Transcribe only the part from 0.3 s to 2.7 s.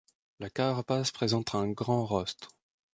La carapace présente un grand rostre.